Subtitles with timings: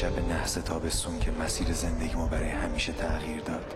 [0.00, 3.74] شب نحس تابستون که مسیر زندگیمو برای همیشه تغییر داد.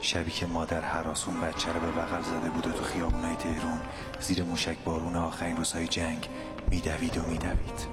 [0.00, 3.80] شبی که مادر حراسون بچه رو به بغل زده بود و تو خیابونای تهرون
[4.20, 6.28] زیر موشک بارون آخرین روزهای جنگ
[6.70, 7.86] میدوید و میدوید.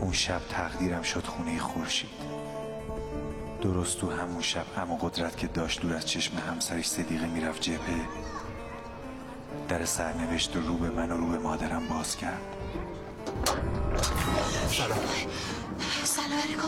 [0.00, 2.10] اون شب تقدیرم شد خونه خورشید.
[3.62, 8.06] درست تو همون شب اما قدرت که داشت دور از چشم همسرش صدیقه می‌رفت جبهه
[9.68, 12.59] در سرنوشت رو به من و رو به مادرم باز کرد.
[14.70, 14.98] سلام.
[16.04, 16.38] سلام.
[16.40, 16.62] علیکم.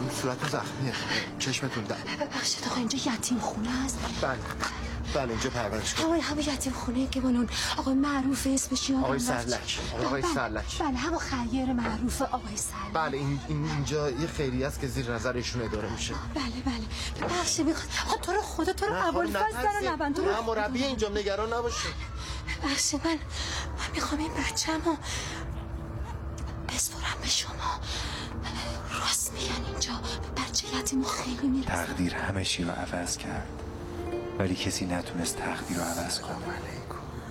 [0.00, 0.92] اون صورت زخمیه.
[1.38, 3.98] چشمتون در ببخشید آقا اینجا یتیم خونه است.
[4.20, 4.38] بله.
[5.14, 9.18] بله اینجا پرورش کن آقای همه یتیم خونه که اون آقای معروف اسمش یادم آقای.
[9.18, 9.78] سرلک.
[10.06, 10.78] آقای بله، سرلک.
[10.78, 12.92] بله همون خیر معروف آقای سرلک.
[12.92, 16.14] بله این, این اینجا یه خیری است که زیر نظر ایشون اداره میشه.
[16.34, 17.28] بله بله.
[17.28, 19.62] ببخشید می‌خواد آقا تو رو خدا تو رو اول نترسید.
[19.62, 20.16] دارن نبند.
[20.16, 21.88] تو رو مربی اینجا نگران نباشه
[22.64, 23.18] ببخشید من من
[23.94, 24.96] می‌خوام این بچه‌مو
[27.32, 27.80] شما.
[29.00, 29.92] راست میگن اینجا.
[30.36, 31.70] بچه یتیمو خیلی می‌رسه.
[31.70, 33.48] تقدیر همه چی رو عوض کرد.
[34.38, 36.36] ولی کسی نتونست تقدیر رو عوض کنه.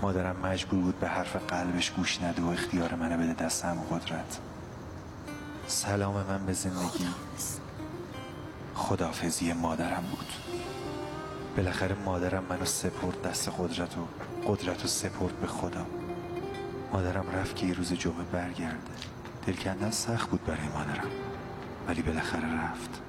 [0.01, 4.37] مادرم مجبور بود به حرف قلبش گوش نده و اختیار منو بده دستم و قدرت.
[5.67, 7.07] سلام من به زندگی.
[8.75, 10.27] خدافزی مادرم بود.
[11.57, 14.07] بالاخره مادرم منو سپرد دست قدرت و
[14.47, 15.85] قدرت و سپرد به خدا.
[16.93, 19.10] مادرم رفت که یه روز جمعه برگرده.
[19.47, 21.11] دل کندن سخت بود برای مادرم.
[21.87, 23.01] ولی بالاخره رفت.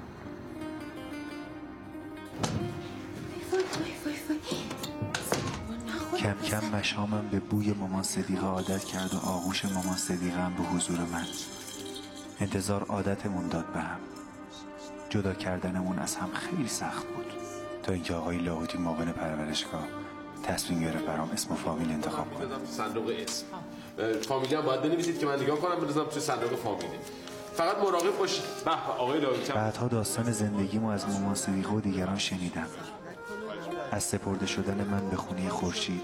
[6.17, 10.99] کم کم مشامم به بوی مامان صدیقه عادت کرد و آغوش مامان صدیقه به حضور
[10.99, 11.25] من.
[12.39, 13.99] انتظار عادتمون داد به هم.
[15.09, 17.25] جدا کردنمون از هم خیلی سخت بود.
[17.83, 19.87] تا اینکه آقای لاهوتی معاون پرورشگاه
[20.43, 23.45] تصمیم گرفت برام اسم و فامیل انتخاب تو صندوق اسم
[24.27, 26.87] فامیلی هم باید بنویسید که من نگاه کنم بزنم توی صندوق فامیلی.
[27.55, 28.43] فقط مراقب باشید.
[28.65, 32.67] به به، آقای لاویتم بعدها داستان زندگیمو از مامان صدیقه و دیگران شنیدم.
[33.91, 36.01] از سپرده شدن من به خونه خورشید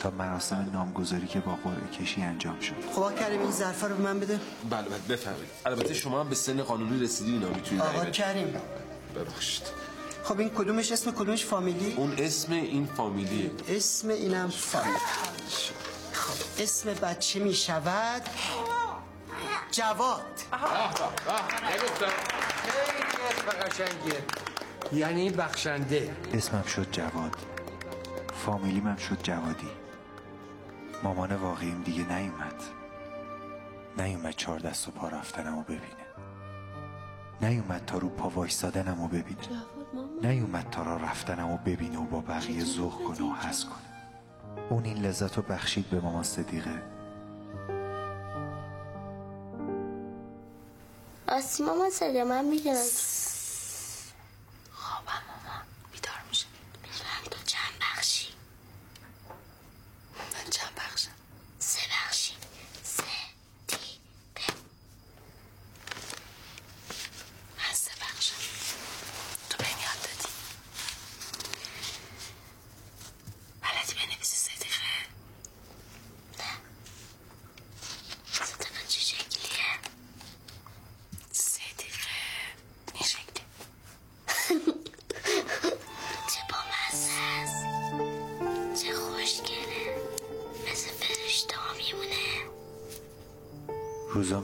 [0.00, 2.74] تا مراسم نامگذاری که با قرعه کشی انجام شد.
[2.94, 4.40] خب کریم این ظرفا رو به من بده.
[4.70, 5.48] بله بله بفرمایید.
[5.66, 8.54] البته شما هم به سن قانونی رسیدین اینا می‌تونید آقا کریم.
[9.16, 9.62] ببخشید.
[10.30, 13.50] خب این کدومش اسم کدومش فامیلی؟ اون اسم این فامیلیه.
[13.68, 14.98] اسم اینم فامیلی.
[16.12, 18.22] خب اسم بچه می شود
[19.70, 20.40] جواد
[21.72, 22.06] نگفتم.
[22.62, 24.22] خیلی اسم قشنگیه.
[24.92, 26.16] یعنی بخشنده.
[26.34, 27.36] اسمم شد جواد.
[28.46, 29.70] فامیلیم هم شد جوادی.
[31.02, 32.62] مامان واقعیم دیگه نیومد.
[33.98, 36.06] نیومد چهار دست و پا رفتنم و ببینه.
[37.40, 39.62] نیومد تا رو پا وایستادنم و ببینه
[40.22, 43.90] نیومد تا را رفتنم و ببینه و با بقیه ذوق کنه و حس کنه.
[44.70, 46.82] اون این لذت رو بخشید به مامان صدیقه.
[51.28, 52.74] آسی ماما صدا من میگم
[54.72, 55.62] خوابم ماما
[55.92, 56.46] بیدار میشه.
[56.82, 58.26] میفهم تو چند بخشی؟
[60.18, 60.89] من چند بخشم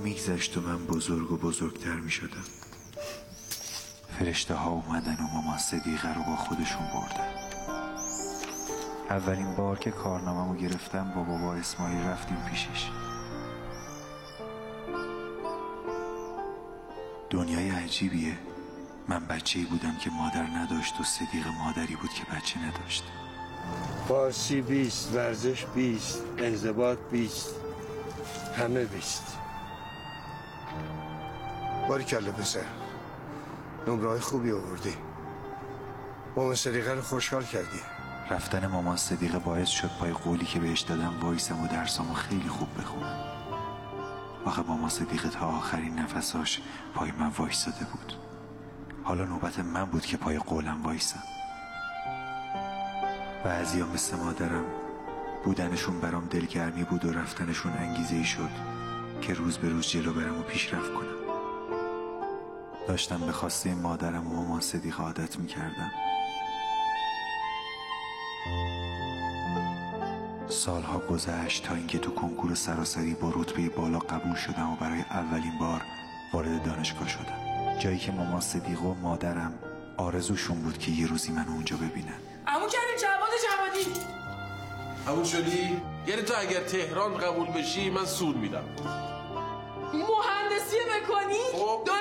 [0.06, 2.44] میگذشت و من بزرگ و بزرگتر می‌شدم.
[4.18, 7.32] فرشته ها اومدن و مامان صدیقه رو با خودشون بردن.
[9.10, 12.90] اولین بار که کارنامه گرفتم با بابا اسماعیل رفتیم پیشش.
[17.30, 18.38] دنیای عجیبیه.
[19.08, 23.04] من بچه بودم که مادر نداشت و صدیق مادری بود که بچه نداشت.
[24.08, 27.54] فارسی بیست ورزش بیست انضباط بیست
[28.58, 29.38] همه بیست.
[31.88, 32.60] باری کله پسر.
[33.86, 34.94] نمره های خوبی آوردی.
[36.36, 37.80] مامان صدیقه رو خوشحال کردی.
[38.30, 42.68] رفتن مامان صدیقه باعث شد پای قولی که بهش دادم وایسم و درسامو خیلی خوب
[42.78, 43.18] بخونم.
[44.44, 46.60] آخه مامان صدیقه تا آخرین نفساش
[46.94, 48.12] پای من وایستاده بود.
[49.04, 51.22] حالا نوبت من بود که پای قولم وایسم.
[53.44, 54.64] بعضیا مثل مادرم
[55.44, 58.50] بودنشون برام دلگرمی بود و رفتنشون انگیزه ای شد
[59.20, 61.15] که روز به روز جلو برم و پیشرفت کنم.
[62.88, 65.90] داشتم به خواسته مادرم و مامان صدیقه عادت می‌کردم.
[70.48, 75.58] سالها گذشت تا اینکه تو کنکور سراسری با رتبه بالا قبول شدم و برای اولین
[75.60, 75.82] بار
[76.32, 77.78] وارد دانشگاه شدم.
[77.78, 79.54] جایی که مامان صدیق و مادرم
[79.96, 82.18] آرزوشون بود که یه روزی منو اونجا ببینن.
[82.46, 84.00] امو کریم جواد جوادی.
[85.06, 88.64] قبول شدی؟ یعنی تو اگر تهران قبول بشی من سود میدم.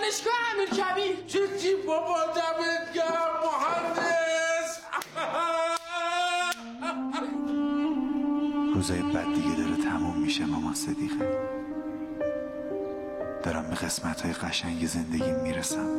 [0.05, 1.25] دانشگاه امیر کبیر.
[1.27, 4.79] چه چی بابا دمت گرم مهندس.
[8.75, 11.39] روزای بد دیگه داره تموم میشه مامان صدیقه.
[13.43, 15.89] دارم به قسمت های قشنگ زندگیم می‌رسم.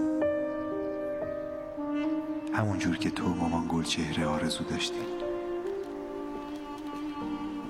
[2.54, 5.06] همون جور که تو مامان گل چهره آرزو داشتی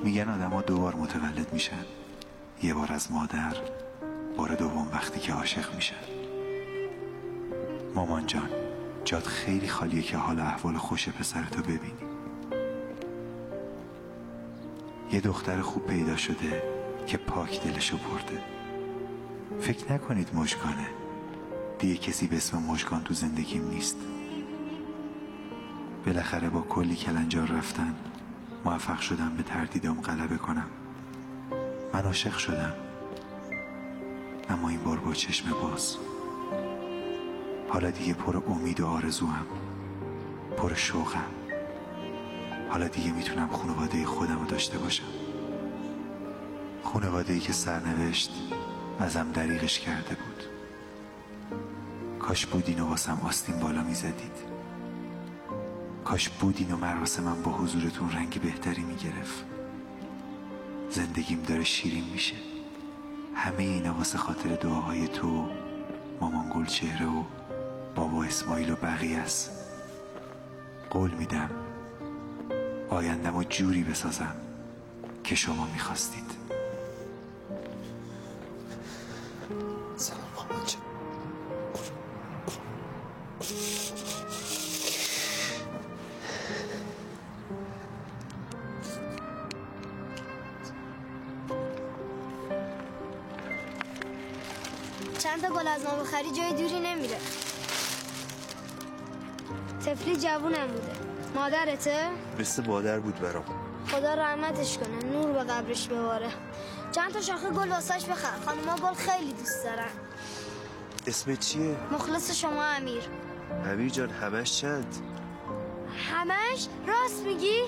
[0.04, 1.84] میگن آدما دوبار متولد میشن.
[2.62, 3.56] یه بار از مادر
[4.36, 6.15] بار دوم وقتی که عاشق میشن.
[7.96, 8.48] مامان جان
[9.04, 11.92] جاد خیلی خالیه که حال احوال خوش پسرتو ببینی.
[15.12, 16.62] یه دختر خوب پیدا شده
[17.06, 18.42] که پاک دلشو برده.
[19.60, 20.86] فکر نکنید مشکانه
[21.78, 23.96] دیگه کسی به اسم مشکان تو زندگیم نیست.
[26.06, 27.94] بالاخره با کلی کلنجار رفتن
[28.64, 30.68] موفق شدم به تردیدام غلبه کنم.
[31.94, 32.72] من عاشق شدم.
[34.50, 35.96] اما این بار با چشم باز.
[37.76, 39.46] حالا دیگه پر امید و آرزو هم
[40.56, 41.24] پر شوقم.
[42.70, 45.04] حالا دیگه می‌تونم خانواده خودم رو داشته باشم.
[46.84, 48.30] خانواده ای که سرنوشت
[48.98, 50.42] ازم دریغش کرده بود.
[52.18, 54.36] کاش بودین و واسم آستین بالا می‌زدید.
[56.04, 59.44] کاش بودین و مراسمم با حضورتون رنگ بهتری می‌گرفت.
[60.90, 62.36] زندگیم داره شیرین میشه.
[63.34, 65.48] همه اینا واسه خاطر دعاهای تو
[66.20, 67.22] مامان گل چهره و
[67.96, 69.50] بابا اسماعیل و بقیه است.
[70.90, 71.50] قول میدم
[72.90, 74.34] آیندم و جوری بسازم
[75.24, 76.45] که شما می‌خواستید.
[101.46, 103.44] مادرته؟ مثل مادر بود برام.
[103.88, 106.28] خدا رحمتش کنه نور به قبرش بباره.
[106.92, 108.38] چند تا شاخه گل واسش بخر.
[108.46, 109.90] خانوما گل خیلی دوست دارن.
[111.06, 113.02] اسم چیه؟ مخلص شما امیر.
[113.64, 114.96] امیر جان همش چند؟
[116.10, 117.62] همش؟ راست میگی؟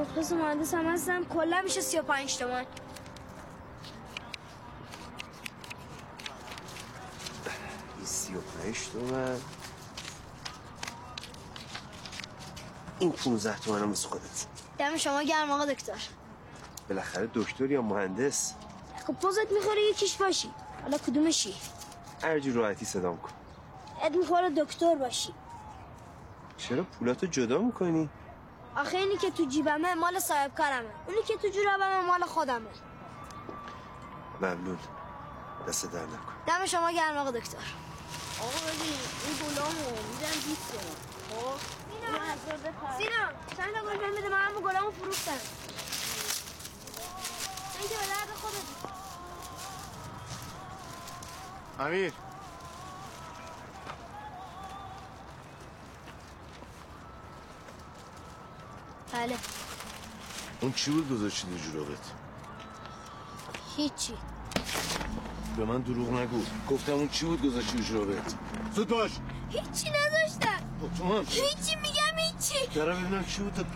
[0.00, 2.64] مخلص مهندس هم هستم کلا میشه سی و پنج تومن
[8.04, 9.36] سی و پنج تومن.
[12.98, 14.46] این پونزه تومن هم خودت.
[14.78, 16.00] دم شما گرم آقا دکتر.
[16.88, 18.54] بالاخره دکتر یا مهندس؟
[19.06, 20.50] خب پوزت می‌خوره یکیش باشی.
[20.82, 21.54] حالا کدومشی؟
[22.22, 23.30] هر جور راحتی صدام کن
[24.02, 25.34] اد می‌خوره دکتر باشی.
[26.58, 28.08] چرا پولاتو جدا می‌کنی؟
[28.76, 32.70] آخه اینی که تو جیبمه مال صاحب کارمه اونی که تو جوربمه مال خودمه.
[34.40, 34.78] ممنون.
[35.68, 36.32] دست در نکن.
[36.46, 37.58] دم شما گرم آقا دکتر.
[38.40, 38.94] آقا ببین
[39.26, 41.40] این گلامو میدن 20 تومن.
[41.40, 41.87] خب؟
[42.98, 43.24] سینا
[43.56, 45.32] چند تا گل بهم بده؟ من همون گلامو فروختم.
[47.80, 48.64] این که به درد خودت
[51.80, 52.12] امیر.
[59.12, 59.36] بله.
[60.60, 61.98] اون چی بود گذاشتی تو جورابت
[63.76, 64.14] هیچی.
[65.56, 66.42] به من دروغ نگو.
[66.70, 68.34] گفتم اون چی بود گذاشتی تو جورابت
[68.74, 69.10] زود باش
[69.50, 71.97] هیچی نداشتم خب تو هیچی میگم
[72.38, 73.66] هیچی درم ببینم چی بود.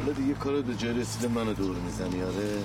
[0.00, 2.58] حالا دیگه کار به جای رسیده منو دور می‌زنی آره؟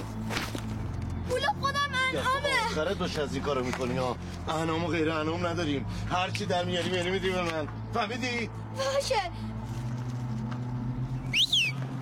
[1.30, 2.66] پول خودم انعامه.
[2.72, 4.16] آخره دوش از این کارو می‌کنی ها
[4.48, 5.86] انعام و غیر انعام نداریم.
[6.12, 7.68] هر چی در میاریم یعنی میدی به من.
[7.94, 9.16] فهمیدی؟ باشه.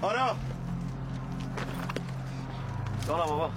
[0.01, 0.35] آرا
[3.07, 3.49] سلام بابا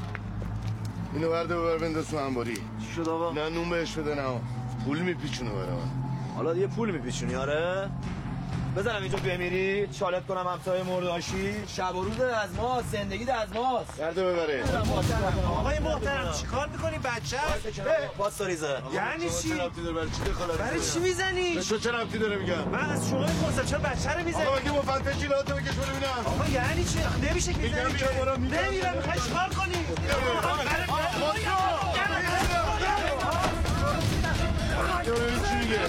[1.15, 2.55] اینو برده ببر بنداز تو انباری.
[2.55, 4.41] چی شد آقا؟ نه نون بهش بده نه
[4.85, 5.91] پول میپیچونه برای من.
[6.37, 7.91] حالا دیگه پول میپیچونی آره؟
[8.77, 9.87] بزنم اینجا بمیری.
[9.87, 14.65] چالت کنم همسایه مرداشی شب و روز از ما زندگی از ماست برده ببره
[15.49, 17.37] آقای محترم چیکار می‌کنی بچه؟
[18.19, 19.55] باز ریزه یعنی چی؟
[20.59, 24.11] برای چی می‌زنی؟ به تو چه ربطی داره میگم؟ من از شما می‌پرسم چرا بچه
[24.11, 26.27] رو می‌زنی؟ آقا اگه مفتش لاتو بکش برو ببینم.
[26.27, 26.99] آقا یعنی چی؟
[27.31, 27.83] نمیشه که می‌زنی.
[28.39, 29.87] نمیرم می‌خوای چیکار کنی؟
[35.49, 35.81] چی میگه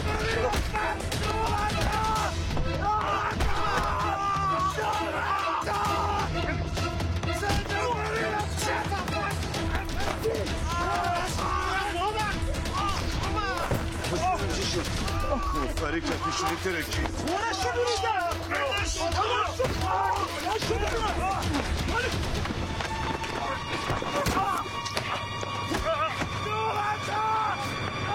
[15.57, 17.01] مفری کفیشونی ترکی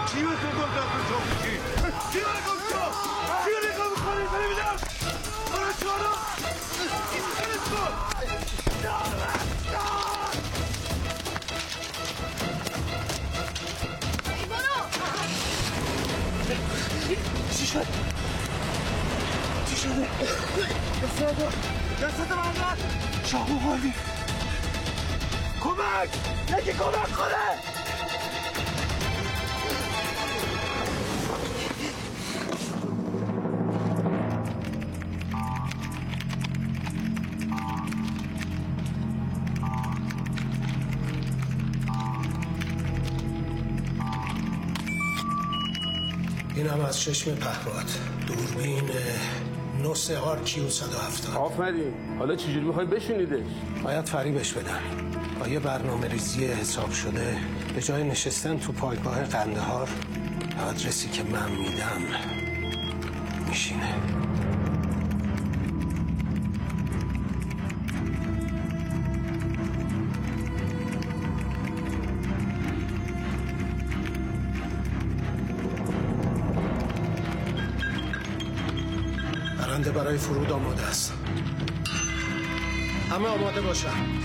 [0.07, 1.57] چی به تو گفتم تو تو میگی؟
[2.13, 2.93] چی به تو گفتم؟
[3.45, 4.77] چی به تو می‌کنی؟ بری بیدم
[5.53, 6.13] برو چارو
[7.13, 8.42] چی
[17.73, 17.87] شد؟
[19.71, 20.07] چی شده؟
[21.02, 21.47] دستتو
[22.02, 22.76] دستتو بردار
[23.25, 23.76] شاهو
[25.61, 26.09] کمک
[26.59, 27.82] یکی کمک کنه
[46.62, 47.87] اینم از چشم پهباد
[48.26, 48.90] دوربین
[49.83, 51.95] نوس آر کیو 170 آفرین.
[52.19, 53.47] حالا چجوری می‌خوای بشونیدش
[53.85, 54.81] باید فریبش بدن
[55.40, 57.37] با یه برنامه ریزی حساب شده
[57.75, 59.88] به جای نشستن تو پایگاه قندهار
[60.69, 62.02] آدرسی که من میدم
[63.49, 64.12] میشینه.
[80.12, 81.12] برای فرود آماده است.
[83.11, 84.22] همه آماده باشن.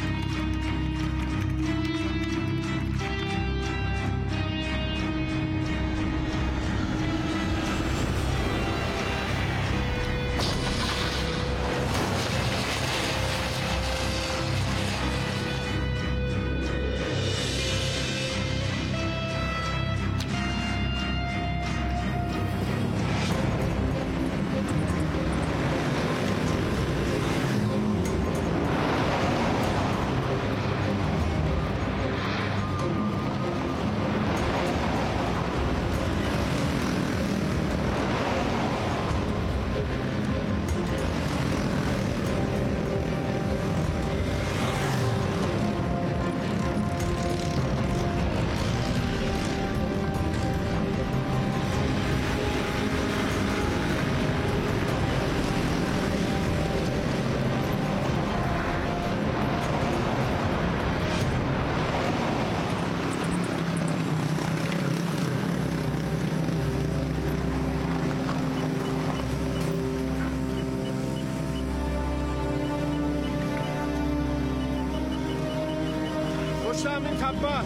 [77.38, 77.62] تپه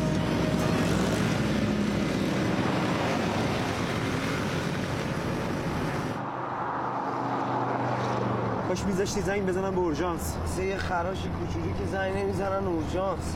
[8.67, 10.35] کاش میذاشتی زنگ بزنم به اورژانس.
[10.45, 13.35] سه یه خراش کوچولو که زنگ نمی‌زنن اورژانس.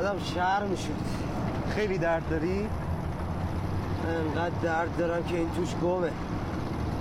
[0.00, 0.90] آدم شهر می‌شد
[1.74, 2.68] خیلی درد داری؟
[4.08, 6.10] انقدر درد دارم که این توش گمه.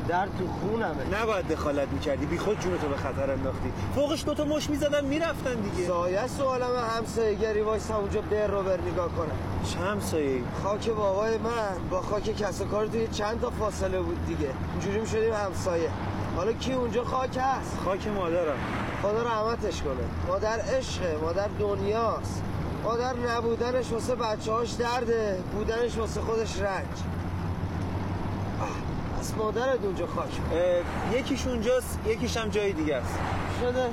[0.08, 1.22] درد تو خونمه.
[1.22, 2.26] نباید دخالت می‌کردی.
[2.26, 3.72] بی خود جونتو به خطر انداختی.
[3.96, 5.88] فوقش دوتا مش می‌زدن می‌رفتن دیگه.
[5.88, 9.36] سایه سوالم همسایه گری وایس اونجا بر رو بر نگاه کنم.
[9.66, 11.90] چه همسایه خاک بابای من.
[11.90, 14.50] با خاک کس و کار توی چند تا فاصله بود دیگه.
[14.72, 15.90] اینجوری می شدیم همسایه.
[16.36, 18.58] حالا کی اونجا خاک هست؟ خاک مادرم.
[19.02, 20.04] خدا رحمتش کنه.
[20.28, 22.44] مادر عشقه مادر دنیاست.
[22.84, 26.88] مادر نبودنش واسه بچه هاش درده بودنش واسه خودش رنج.
[29.24, 30.30] پس مادرت اونجا خاک
[31.14, 33.20] یکیش اونجاست یکیش هم جای دیگه است.
[33.62, 33.90] شده.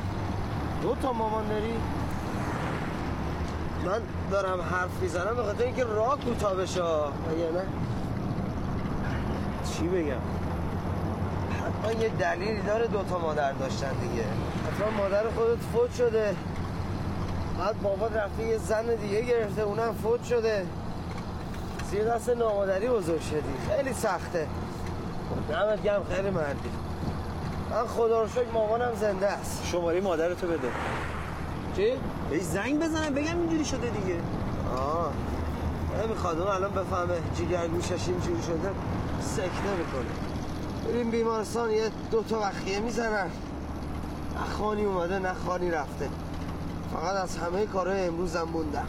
[0.82, 1.74] دو تا مامان داری؟
[3.84, 7.64] من دارم حرف می‌زنم به خاطر اینکه راه کوتاه بشه اگه نه.
[9.72, 10.14] چی بگم؟
[11.84, 14.24] حتما یه دلیلی داره دوتا مادر داشتن دیگه.
[14.66, 16.36] حتما مادر خودت فوت شده.
[17.58, 20.66] بعد بابا رفته یه زن دیگه گرفته اونم فوت شده.
[21.90, 23.74] زیر دست نامادری بزرگ شدی.
[23.76, 24.46] خیلی سخته.
[25.48, 26.70] دمت گم خیلی مردی.
[27.70, 29.66] من خدا رو شکر مامانم زنده است.
[29.66, 30.68] شماره مادرتو بده.
[31.76, 31.92] چی؟
[32.30, 34.20] بهش زنگ بزنم بگم اینجوری شده دیگه.
[34.76, 35.12] آه.
[36.04, 38.70] نمی‌خواد اون الان بفهمه جیگر گوشش اینجوری شده
[39.20, 40.10] سکته می‌کنه.
[40.88, 43.26] بریم بیمارستان یه دوتا وقیه می‌زنن.
[44.34, 46.08] نه خانی اومده نه خانی رفته.
[46.92, 48.86] فقط از همه کارهای امروزم موندم.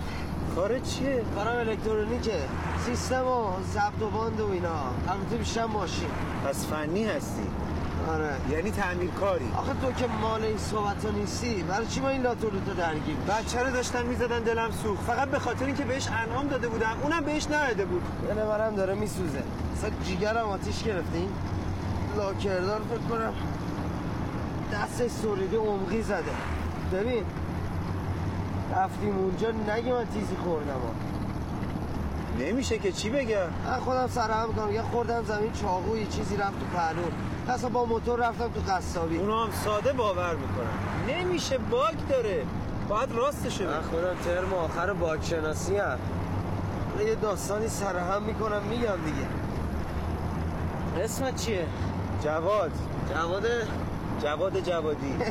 [0.55, 2.39] کار چیه؟ کارم الکترونیکه.
[2.85, 4.69] سیستم و ضبط و باند و اینا.
[5.07, 6.09] البته بیشتر ماشین.
[6.45, 7.47] پس فنی هستی.
[8.09, 8.31] آره.
[8.51, 12.49] یعنی تعمیر کاری آخه تو که مال این صحبت نیستی برای چی ما این لاتو
[12.49, 15.03] تو درگیر؟ بچه رو داشتن می‌زدن دلم سوخت.
[15.03, 18.01] فقط به خاطر اینکه بهش انعام داده بودم اونم بهش نداده بود.
[18.27, 19.43] دل منم داره میسوزه.
[19.77, 21.29] اصلا جیگرم آتیش گرفتین
[22.17, 23.33] لاکردار فکر کنم
[24.73, 26.23] دستش سوریده عمقی زده.
[26.93, 27.23] ببین
[28.75, 30.73] رفتیم اونجا نگی من تیزی خوردم.
[30.73, 31.10] ها.
[32.39, 36.59] نمیشه که چی بگم؟ من خودم سرهم کنم یه خوردم زمین چاقو یه چیزی رفت
[36.59, 37.01] تو پهلو
[37.49, 39.17] اصلا با موتور رفتم تو قصابی.
[39.17, 40.67] اونا هم ساده باور می‌کنن.
[41.17, 42.43] نمیشه باگ داره.
[42.89, 43.81] باید راستشو من.
[43.81, 45.97] خودم ترم آخر باگ شناسی هم
[47.05, 49.27] یه داستانی سرهم می‌کنم میگم دیگه.
[51.03, 51.65] اسمت چیه؟
[52.23, 52.71] جواد.
[53.09, 53.45] جواد؟
[54.23, 55.13] جواد جوادی.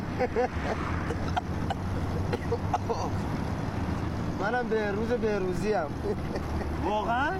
[4.41, 5.87] منم به روز بهروزی هم
[6.83, 7.31] واقعا؟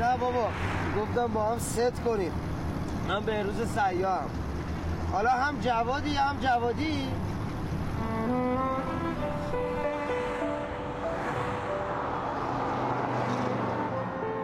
[0.00, 0.48] نه بابا
[1.00, 2.32] گفتم با هم ست کنیم.
[3.08, 4.30] من به روز سیام
[5.12, 7.08] حالا هم جوادی هم جوادی؟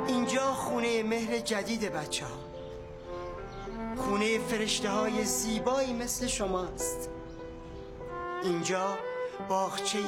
[0.07, 2.49] اینجا خونه مهر جدید بچه ها
[3.97, 7.11] خونه فرشته های زیبایی مثل شماست.
[8.43, 8.99] اینجا
[9.49, 9.99] باغچه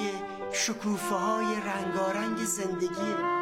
[0.52, 3.39] شکوفه های رنگارنگ زندگیه.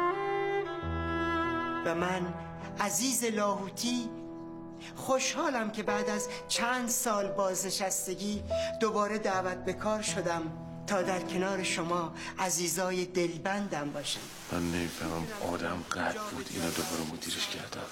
[1.85, 2.33] و من
[2.79, 4.09] عزیز لاهوتی
[4.95, 8.43] خوشحالم که بعد از چند سال بازنشستگی
[8.79, 10.41] دوباره دعوت به کار شدم
[10.87, 14.19] تا در کنار شما عزیزای دلبندم باشم.
[14.51, 15.27] من نمی‌فهمم.
[15.53, 16.49] آدم قد بود.
[16.49, 17.85] اینا دوباره مدیرش کردم.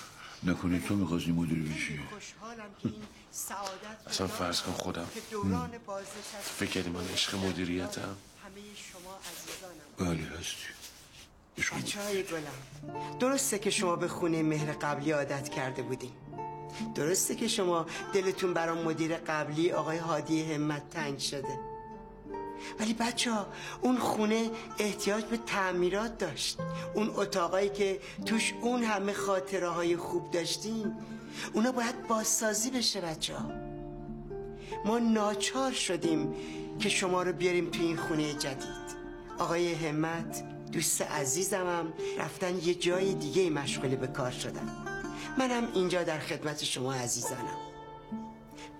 [0.43, 5.07] نکنی تو می‌خواستی مدیر بشی؟ خوشحالم که این سعادت اصلا فرض کن خودم.
[6.57, 10.17] فکر کردی من عشق مدیریتم؟ همه شما عزیزانم.
[10.17, 10.76] بله هستی.
[11.57, 16.11] بچه های گلم درسته که شما به خونه مهر قبلی عادت کرده بودین.
[16.95, 21.59] درسته که شما دلتون برای مدیر قبلی آقای هادی همت تنگ شده.
[22.79, 23.47] ولی بچه ها
[23.81, 26.57] اون خونه احتیاج به تعمیرات داشت.
[26.93, 30.95] اون اتاقایی که توش اون همه خاطره های خوب داشتین
[31.53, 33.51] اونا باید بازسازی بشه بچه ها.
[34.85, 36.33] ما ناچار شدیم
[36.79, 38.87] که شما رو بیاریم تو این خونه جدید.
[39.39, 44.85] آقای همت دوست عزیزمم رفتن یه جای دیگه مشغول به کار شدن.
[45.37, 47.57] منم اینجا در خدمت شما عزیزانم.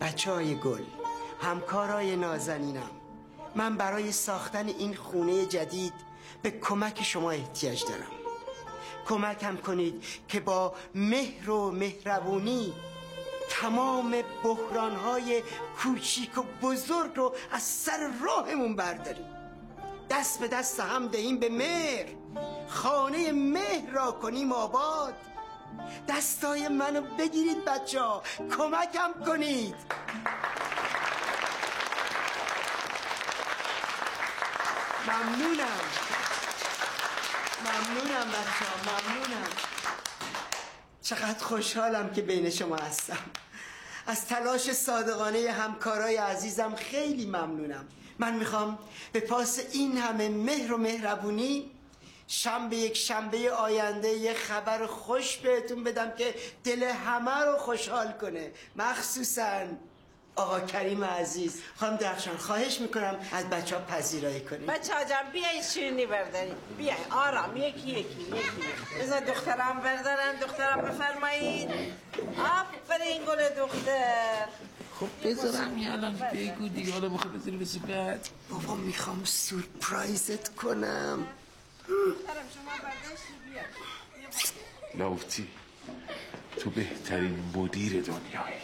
[0.01, 0.83] بچه های گل
[1.41, 2.89] همکارای نازنینم
[3.55, 5.93] من برای ساختن این خونه جدید
[6.41, 8.11] به کمک شما احتیاج دارم.
[9.07, 12.73] کمکم کنید که با مهر و مهربونی
[13.49, 15.43] تمام بحرانهای
[15.77, 19.36] کوچیک و بزرگ رو از سر راهمون برداریم.
[20.09, 22.05] دست به دست هم دهیم به مهر.
[22.67, 25.13] خانه مهر را کنیم آباد.
[26.07, 28.23] دستای منو بگیرید بچه ها.
[28.57, 29.75] کمکم کنید.
[35.07, 35.79] ممنونم.
[37.65, 38.75] ممنونم بچه ها.
[38.83, 39.47] ممنونم.
[41.01, 43.17] چقدر خوشحالم که بین شما هستم.
[44.07, 47.87] از تلاش صادقانه همکارای عزیزم خیلی ممنونم.
[48.19, 48.79] من می‌خوام
[49.11, 51.71] به پاس این همه مهر و مهربونی
[52.27, 58.51] شنبه یک شنبه آینده یه خبر خوش بهتون بدم که دل همه رو خوشحال کنه.
[58.75, 59.65] مخصوصا
[60.35, 61.61] آقا کریم عزیز.
[61.75, 66.55] خانم درخشان خواهش می‌کنم از بچه ها پذیرایی کنیم بچه ها جان بیاین شیرینی برداریم
[66.77, 67.57] بیاین آرام.
[67.57, 68.37] یکی یکی یکی.
[69.01, 71.69] بذار دخترم بردارن دخترم بفرمایید.
[72.27, 74.47] آفرین گل دختر.
[74.99, 81.27] خب بذارم یه الان بگو دیگه حالا بخواه بذاری بسی بعد بابا می‌خوام سورپرایزت کنم.
[84.95, 85.47] لاوتی
[86.59, 88.61] تو بهترین مدیر دنیایی.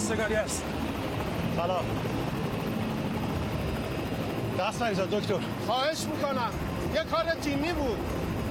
[0.05, 0.63] خواستگاری است
[1.55, 1.85] سلام.
[4.59, 5.39] دست نریزد دکتر.
[5.65, 6.49] خواهش می‌کنم.
[6.95, 7.97] یه کار تیمی بود.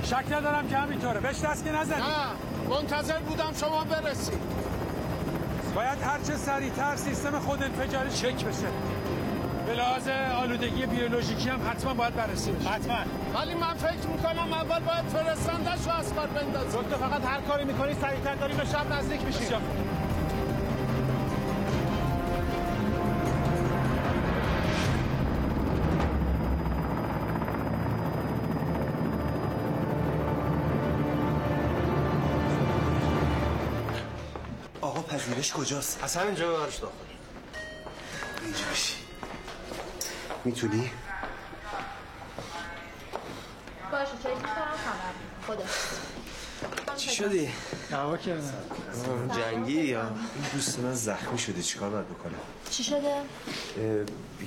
[0.05, 1.21] شک ندارم که همینطوره.
[1.21, 2.01] بهش دست که نزنی.
[2.01, 4.39] نه منتظر بودم شما برسید.
[5.75, 8.69] باید هرچه سریعتر سیستم خود انفجاری چک بشه.
[9.67, 10.09] به لحاظ
[10.43, 12.69] آلودگی بیولوژیکی هم حتما باید بررسی بشه.
[12.69, 12.97] حتما.
[13.35, 16.81] ولی من فکر می‌کنم اول باید فرستندش رو از کار بندازیم.
[16.81, 19.47] دکتر فقط هر کاری می‌کنی سریعتر داریم به شب نزدیک میشیم
[35.45, 36.95] پذیرش کجاست؟ از همینجا ببرش داخل
[38.45, 38.95] اینجا بشی
[40.45, 40.91] می‌تونی؟
[43.93, 44.77] باشه چه خبر
[45.47, 45.65] خدا
[46.97, 47.51] چی شدی؟
[47.91, 48.55] دعوا کردن
[49.37, 53.23] جنگی یا این دوست من زخمی شده چیکار باید بکنم؟ چی شده؟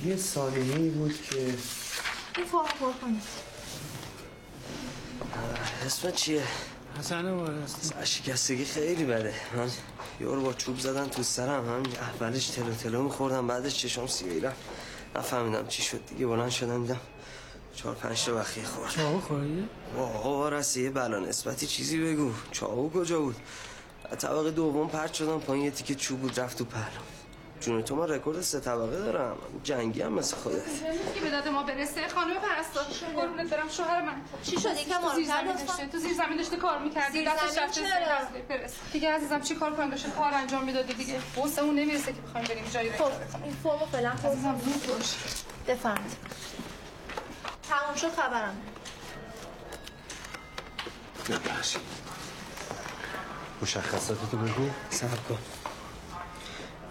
[0.04, 1.38] یه سالمه ای بود که
[2.36, 3.22] این فرم پر کنید
[5.86, 6.42] اسم چیه؟
[6.98, 9.34] حسن وارسته شکستگی خیلی بده.
[9.56, 9.70] من
[10.20, 14.56] یارو با چوب زدن تو سرم هم اولش تلو تلو میخوردم بعدش چشام سیاهی رفت.
[15.16, 17.00] نفهمیدم چی شد دیگه بلند شدم دیدم
[17.74, 18.90] چهار پنج تا بخیه خورد.
[18.90, 22.32] چاقو خوردی؟ آقا وارسی یه بلا نسبتی چیزی بگو.
[22.50, 23.36] چاقو کجا بود؟
[24.10, 27.02] از طبقه دوم پرت شدم پایین یه تیکه چوب بود رفت تو پرم
[27.60, 29.36] جون تو من رکورد سه طبقه دارم.
[29.64, 30.64] جنگی هم مثل خودت.
[31.14, 32.84] که به داد ما برسه؟ خانم پرستار
[33.16, 33.68] قربونت برم.
[33.68, 34.22] شوهر من.
[34.42, 35.64] چی شد؟ یکم تو آروم زیر تر زمین لطفاً.
[35.66, 37.24] داشته تو زیر زمین داشته کار می‌کردی.
[37.24, 37.80] دست
[38.48, 41.20] برس دیگه عزیزم چی کار کنیم داشته کار انجام می‌دادی دیگه.
[41.36, 43.12] واسه اون نمی‌رسه که بخوایم بریم جایی خب
[43.44, 45.14] این فرمو فعلا پر عزیزم زود باش.
[45.68, 46.16] بفرمایید.
[47.68, 48.56] تموم شد خبرم.
[51.28, 51.80] ببخشید.
[53.62, 54.70] مشخصاتتو بگو.
[54.90, 55.38] صبر کن.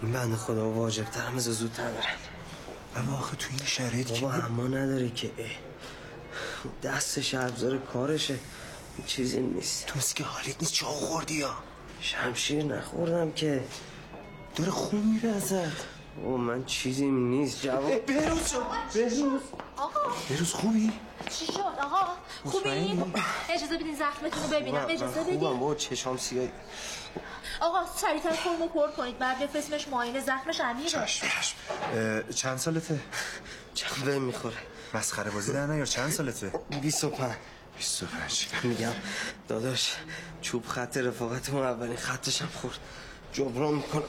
[0.02, 2.16] این بنده خدا واجب ترم از زودتر برن.
[2.96, 5.30] اما آخه تو این شرایط بابا اما نداره که.
[6.82, 8.38] دستش ابزار کارشه.
[9.06, 9.86] چیزی نیست.
[9.86, 11.54] تو که حالیت نیست چاقو خوردی یا؟
[12.00, 13.64] شمشیر نخوردم که
[14.56, 15.97] داره خون میره ازت.
[16.24, 18.06] او من چیزی نیست جواب.
[18.06, 18.62] بهروز شد.
[18.94, 19.40] بهروز.
[19.76, 20.00] آقا.
[20.28, 20.92] بهروز خوبی؟
[21.30, 22.06] چی شد؟ آقا
[22.44, 23.02] خوبی؟
[23.48, 24.86] اجازه بدین زخمتون رو ببینم.
[24.88, 25.26] اجازه خوبم.
[25.26, 26.50] بدین؟ بابا چشام سیاهی.
[27.60, 29.18] آقا سریعتر فرمو پر کنید.
[29.18, 31.06] بعد بفرستمش معاینه زخمش عمیقه.
[31.94, 33.00] اه، چند سالته؟
[33.74, 34.56] چند به می‌خوره؟
[34.94, 35.86] مسخره بازی در نیار.
[35.86, 37.32] چند سالته؟ 25
[37.76, 38.92] 25 میگم؟
[39.48, 39.94] داداش
[40.42, 42.78] چوب خط رفاقتمون اولین خطش هم خورد.
[43.32, 44.02] جبران می‌کنم.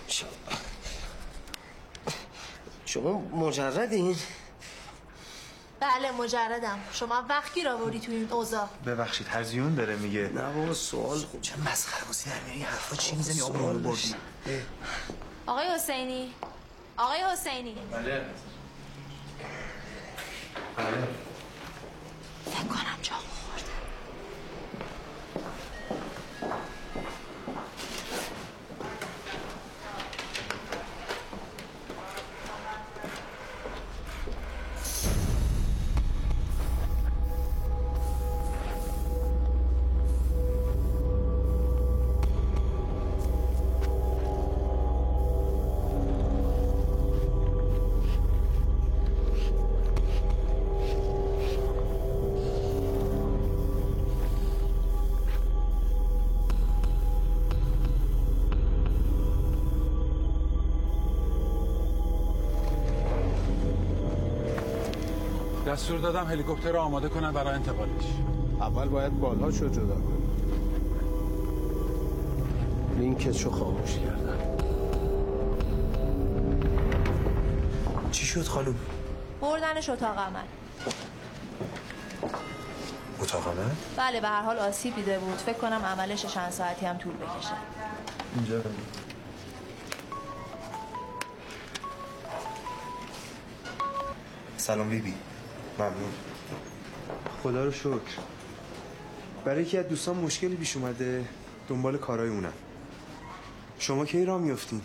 [2.90, 4.16] شما مجردین؟
[5.80, 6.80] بله مجردم.
[6.94, 8.68] شما وقت گیر آوردی تو این اوضاع.
[8.86, 10.22] ببخشید هزیون داره میگه.
[10.22, 11.42] نه بابا سوال خوب.
[11.42, 12.96] چه مسخره بازی در میاری حرفا.
[12.96, 14.16] چی می‌زنی؟ آبرو بردی.
[15.46, 16.34] آقای حسینی.
[16.98, 17.76] آقای حسینی.
[17.92, 18.22] بله
[20.78, 21.08] بله.
[22.46, 23.16] فکر کنم جا
[65.70, 68.06] دستور دادم هلیکوپتر رو آماده کنن برای انتقالش.
[68.62, 70.26] اول باید بالهاشو جدا کنی.
[72.98, 74.40] لینکشو خاموش کردن.
[78.12, 78.76] چی شد خانم؟
[79.42, 80.40] بردنش اتاق عمل.
[83.22, 85.38] اتاق عمل؟ بله به هر حال آسیب دیده بود.
[85.38, 87.54] فکر کنم عملش چند ساعتی هم طول بکشه.
[88.36, 88.62] اینجا.
[94.58, 95.14] سلام بیبی.
[95.80, 96.14] ممنون.
[97.44, 98.20] خدا رو شکر.
[99.46, 101.26] برای یکی از دوستان مشکلی پیش اومده.
[101.68, 102.54] دنبال کارای اونم.
[103.80, 104.82] شما کی را میفتین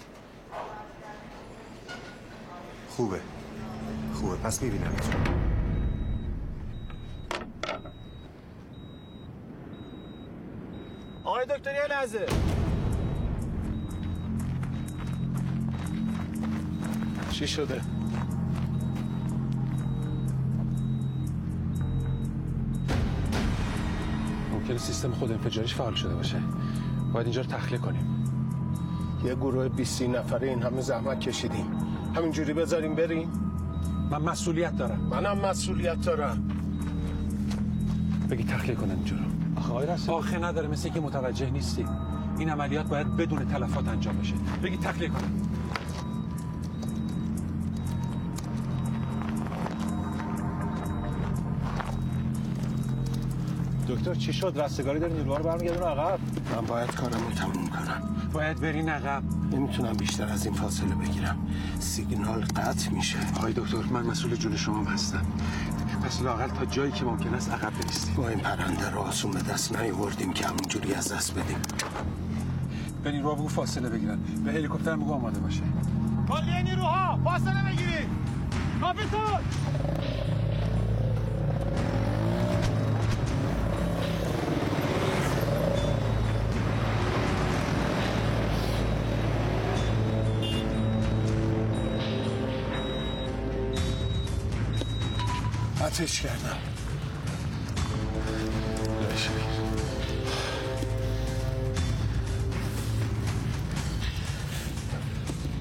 [2.89, 3.21] خوبه.
[4.15, 4.37] خوبه.
[4.37, 4.97] پس می‌بینم.
[11.25, 12.27] آقای دکتر یه لحظه
[17.31, 17.81] چی شده؟
[24.65, 26.37] ممکنه سیستم خود انفجاریش فعال شده باشه.
[27.13, 28.25] باید اینجا رو تخلیه کنیم.
[29.25, 31.67] یه گروه 20 نفره این همه زحمت کشیدیم.
[32.17, 33.29] همینجوری بذاریم بریم؟
[34.11, 35.01] من مسئولیت دارم.
[35.11, 36.49] منم مسئولیت دارم.
[38.31, 39.23] بگی تخلیه کنن اینجا رو.
[39.61, 41.87] آخه آقای رسول آخه نداره مثل که متوجه نیستی.
[42.39, 44.35] این عملیات باید بدون تلفات انجام بشه.
[44.63, 45.44] بگی تخلیه کنن.
[54.05, 56.19] دکتر چی شد؟ رستگاری داری نیروها رو برمیگردونه عقب
[56.55, 58.17] من باید کارمو تموم کنم.
[58.33, 59.23] باید برین عقب.
[59.53, 61.39] نمی‌تونم بیشتر از این فاصله بگیرم.
[61.79, 63.19] سیگنال قطع میشه.
[63.37, 65.27] آقای دکتر من مسئول جون شما هستم.
[66.05, 69.43] پس لاقل تا جایی که ممکن است عقب بریستیم ما این پرنده رو آسون به
[69.43, 71.59] دست نیاوردیم که همونجوری از دست بدیم.
[73.05, 74.19] به نیروها بگو فاصله بگیرن.
[74.45, 75.63] به هلیکوپتر بگو آماده باشه.
[76.29, 78.09] کلیه نیروها فاصله بگیرید.
[78.81, 79.41] کاپیتان!
[95.95, 96.59] آتش کردم.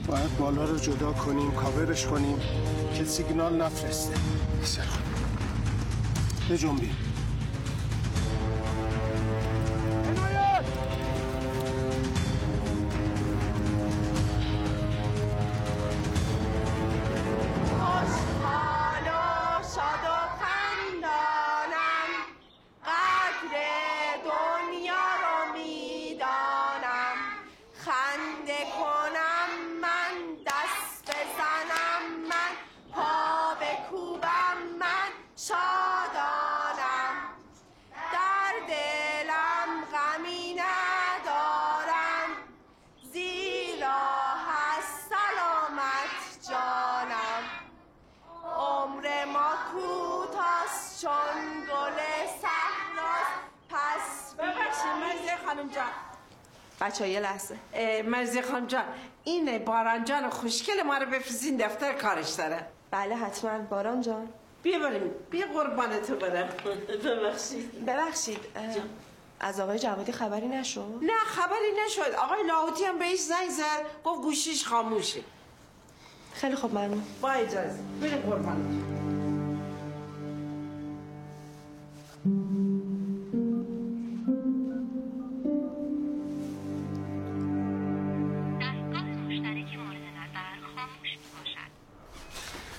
[0.08, 2.38] باید بالا رو جدا کنیم کاورش کنیم
[2.98, 4.14] که سیگنال نفرسته.
[4.62, 6.90] بسیار خوب بجنبی
[59.24, 62.66] این باران جان خوشگل ما رو بفرستین دفتر کارش داره.
[62.92, 63.60] بله حتما.
[63.60, 64.28] باران جان.
[64.64, 65.12] بیا بریم.
[65.32, 66.50] بیا قربانتو برم.
[67.06, 67.86] ببخشید.
[67.86, 68.40] ببخشید.
[69.40, 72.16] از آقای جوادی خبری نشد؟ نه خبری نشد.
[72.16, 73.86] آقای لاهوتی هم بهش زنگ زد.
[74.04, 75.22] گفت گوشیش خاموشه.
[76.34, 77.04] خیلی خوب ممنون.
[77.22, 77.80] با اجازه.
[78.02, 78.94] بریم قربانتو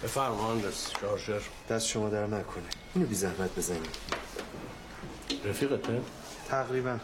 [0.04, 1.40] بفرم مهندس شارژر.
[1.68, 2.64] دست شما در نکنه.
[2.94, 3.96] اینو بی زحمت بزنید
[5.44, 6.00] رفیقته؟
[6.48, 6.98] تقریبا.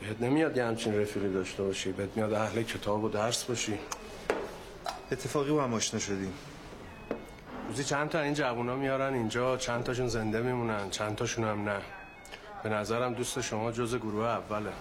[0.00, 1.92] بهت نمیاد یه همچین رفیقی داشته باشی.
[1.92, 3.78] بهت میاد اهل کتاب و درس باشی.
[5.12, 6.32] اتفاقی با هم آشنا شدیم.
[7.68, 11.80] روزی چند تا این جوونا میارن اینجا چند تاشون زنده میمونن چند تاشون هم نه.
[12.62, 14.72] به نظرم دوست شما جز گروه اوله.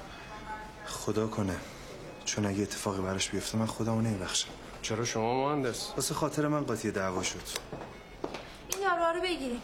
[0.86, 1.56] خدا کنه.
[2.26, 4.50] چون اگه اتفاقی براش بیفته من خودمو نمیبخشم.
[4.82, 7.42] چرا شما مهندس؟ واسه خاطر من قاطی دعوا شد.
[8.74, 9.62] این یارو رو بگیریم.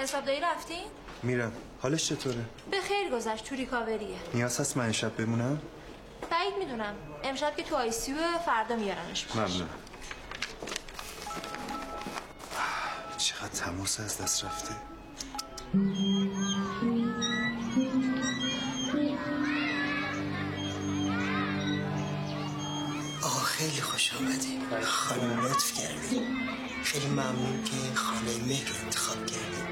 [0.00, 0.84] حسابداری رفتین؟
[1.22, 1.52] میرم.
[1.82, 5.60] حالش چطوره؟ به خیر گذشت تو ریکاوریه نیاز هست من شب بمونم؟
[6.30, 6.94] بعید می‌دونم.
[7.24, 8.14] امشب که تو آی سی
[8.46, 9.68] فردا میارنش ممنون.
[13.18, 14.74] چقدر تماس از دست رفته.
[24.18, 26.22] آمدیم خانم لطف کردیم
[26.84, 29.68] خیلی ممنون که خانه مهر انتخاب کردیم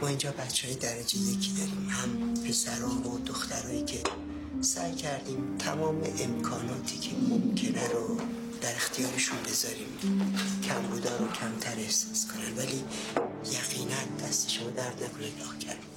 [0.00, 1.88] ما اینجا بچه های درجه یکی داریم.
[1.88, 3.98] هم پسران و دخترایی که
[4.60, 8.20] سعی کردیم تمام امکاناتی که ممکنه رو
[8.60, 9.88] در اختیارشون بذاریم
[10.68, 12.56] کم بودا رو کمتر احساس کنن.
[12.56, 12.84] ولی
[13.44, 15.90] یقینا دست شما درد نکنه کردیم.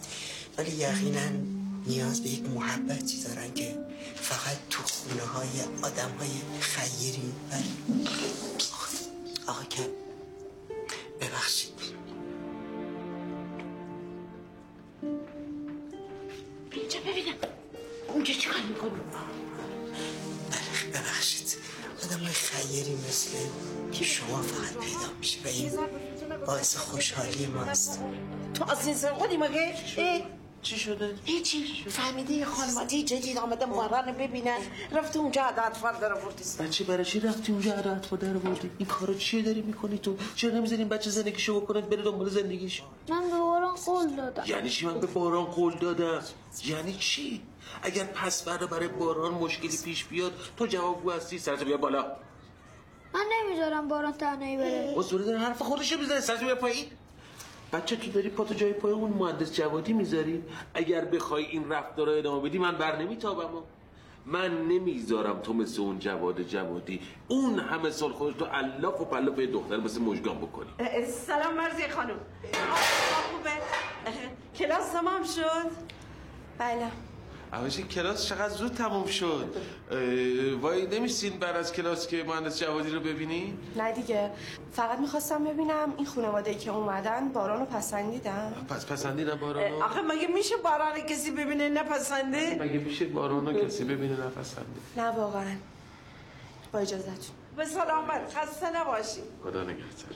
[0.58, 3.78] ولی یقینا نیاز به یک محبتی دارن که
[4.16, 5.48] فقط تو خونه های
[5.82, 7.34] آدم های خیری.
[7.52, 7.64] بله
[9.48, 9.84] آقا کم.
[11.22, 11.74] ببخشید.
[16.72, 17.36] اینجا ببینم.
[18.08, 18.92] اونجا چیکار می‌کنی؟
[20.94, 21.58] ببخشید.
[22.04, 23.30] آدم های خیری مثل
[23.92, 25.72] که شما فقط پیدا میشه و این
[26.46, 28.00] باعث خوشحالی ماست.
[28.54, 29.74] تو از این سرقودی مگه؟
[30.64, 31.86] چی شده؟ هیچی.
[31.90, 34.58] فهمیده یه خانواده جدید آمده مارن ببینن.
[34.92, 38.88] رفته اونجا عدد فرد در آوردی بچه برای چی رفتی اونجا عدد در آوردی؟ این
[38.88, 43.38] کارو چیه داری می‌کنی تو؟ چرا نمی‌ذاریم بچه زندگیشو بکنه بره دنبال زندگیش؟ من به
[43.38, 44.44] باران قول دادم.
[44.48, 46.24] یعنی چی من به باران قول دادم؟
[46.66, 47.42] یعنی چی؟
[47.84, 52.06] اگر پس فردا برای باران مشکلی پیش بیاد تو جوابگو هستی سرتو بیا بالا.
[53.14, 54.94] من نمی‌ذارم باران تنهایی بره.
[54.98, 56.86] حضوری داره حرف خودشو می‌زنه سرتو بیا پایین.
[57.74, 62.14] بچه تو داری پاتو جای پای اون مهندس جوادی می‌ذاری؟ اگر بخوای این رفتار رو
[62.14, 63.50] ادامه بدی من بر نمیتابم.
[64.26, 67.02] من نمی‌ذارم تو مثل اون جواد جوادی.
[67.28, 70.70] اون همه سال خودش تو الاف و پلاف یه دختر مثل مژگان بکنی.
[71.06, 72.10] سلام مرزی خانم.
[72.10, 72.78] آه،
[73.32, 73.50] خوبه؟
[74.56, 75.72] کلاس تمام شد؟
[76.58, 76.92] بله.
[77.54, 79.56] اواجی کلاس چقدر زود تموم شد؟
[80.62, 84.32] وای نمیستین بعد از کلاس که مهندس جوادی رو ببینی؟ نه دیگه.
[84.72, 88.66] فقط می‌خواستم ببینم این خانواده که اومدن باران رو پسندیدن.
[88.70, 94.26] پس پسندی بارانو؟ آخه مگه میشه باران کسی ببینه نپسنده مگه میشه بارانو کسی ببینه
[94.26, 95.56] نپسنده نه واقعا.
[96.72, 100.16] با اجازتون به سلامت خسته نباشی خدا نگهدار.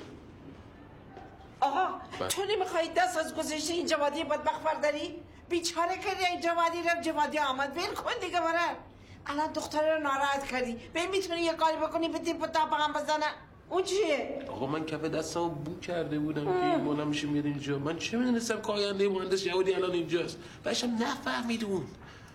[1.59, 1.87] آقا
[2.19, 2.27] بله.
[2.27, 5.15] تو نمی‌خوای دست از گذشته این جوادی بدبخت برداری؟
[5.49, 7.77] بیچاره کردی این جوادی رو جوادی آمد.
[7.77, 8.77] ول کن دیگه بره
[9.25, 10.73] الان دختر رو ناراحت کردی.
[10.93, 12.07] به می‌تونی یه کاری بکنی
[12.41, 13.25] و تاپ هم بزنه.
[13.69, 17.79] اون چیه؟ آقا من کف دستمو بو کرده بودم که این بلند میشه میاد اینجا.
[17.79, 21.85] من چه می‌دونستم که آینده مهندس جوادی الان اینجاست؟ باشم نفهمید اون.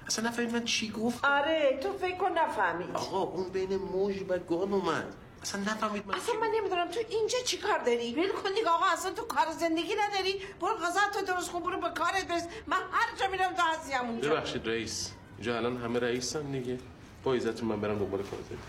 [0.07, 2.91] اصلا نفهمید من چی گفت آره تو فکر کن نفهمید.
[2.95, 5.15] آقا اون بین موج و گان اومد.
[5.43, 6.89] اصلا نفهمید من اصلا من نمی‌دونم.
[6.89, 10.43] تو اینجا چی کار داری؟ ول کن دیگه آقا اصلا تو کار زندگی نداری.
[10.61, 12.47] برو غذا تو درست کن برو به کارت برس.
[12.67, 15.13] من هر جا میرم تو هستی همونجا ببخشید رئیس.
[15.37, 16.79] اینجا الان همه رئیسن دیگه.
[17.25, 18.63] با عزتون من برم دنبال کار زندگی.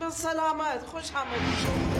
[0.00, 0.82] به سلامت.
[0.86, 1.91] خوش آمدی شما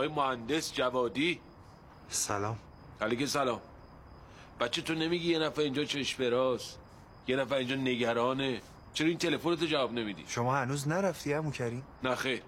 [0.00, 1.40] آقای مهندس جوادی.
[2.08, 2.58] سلام.
[3.00, 3.60] علیک سلام.
[4.60, 6.78] بچه تو نمیگی یه نفر اینجا چشپراست
[7.28, 8.60] یه نفر اینجا نگرانه.
[8.94, 12.42] چرا این تلفنتو جواب نمیدی؟ شما هنوز نرفتی عمو کریم؟ نه خیر.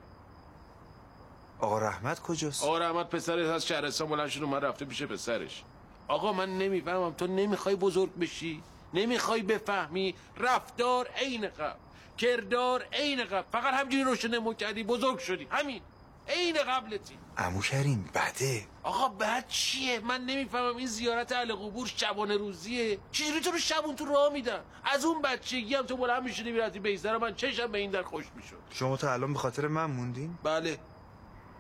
[1.59, 5.62] آقا رحمت کجاست؟ آقا رحمت پسرش از شهرستان بلند شد اومد رفته پیش پسرش.
[6.09, 8.62] آقا من نمی‌فهمم تو نمی‌خوای بزرگ بشی؟
[8.94, 11.78] نمی‌خوای بفهمی؟ رفتار عین قبل
[12.18, 13.50] کردار عین قبل.
[13.53, 15.46] فقط همجوری روشن کردی بزرگ شدی.
[15.50, 15.80] همین.
[16.28, 17.18] عین قبلتی.
[17.36, 18.66] عمو کریم بده.
[18.82, 22.98] آقا بعد چیه؟ من نمی‌فهمم این زیارت اهل قبور شبانه روزیه.
[23.12, 26.78] چجوری تو رو شبون تو راه میدن؟ از اون بچگی هم تو بلند می‌شدی می‌رفتی
[26.78, 28.56] بیزدر من چشم به این در خوش می‌شد.
[28.70, 30.78] شما تا الان به خاطر من موندین؟ بله.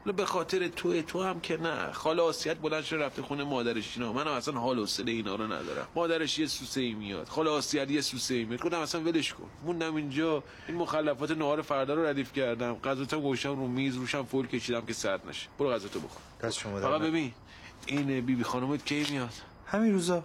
[0.04, 1.92] به خاطر تو تو هم که نه.
[1.92, 4.12] خاله آسیت بلند شده رفته خونه مادرش اینا.
[4.12, 5.88] منم اصلا حال و حوصله اینا رو ندارم.
[5.94, 7.28] مادرش یه سوسه ای میاد.
[7.28, 8.60] خاله آسیت یه سوسه ای میاد.
[8.62, 9.50] گفتم اصلا ولش کن.
[9.64, 12.74] موندم اینجا این مخلفات نهار فردا رو ردیف کردم.
[12.74, 15.48] غذاتم گوشم رو میز روشم فول کشیدم که سرد نشه.
[15.58, 16.22] برو غذاتو بخور.
[16.42, 17.00] دست شما فقط.
[17.00, 17.32] ببین
[17.86, 19.32] این بیبی بی خانومت کی میاد؟
[19.66, 20.24] همین روزا.